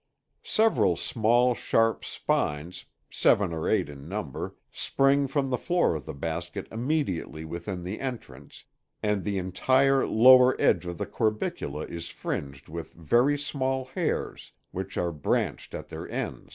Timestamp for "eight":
3.69-3.87